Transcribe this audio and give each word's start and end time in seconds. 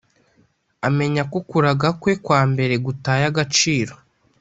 amenya 0.87 1.23
ko 1.31 1.37
kuragakwe 1.49 2.11
kwambere 2.25 2.75
gutaye 2.85 3.23
agaciro 3.31 3.93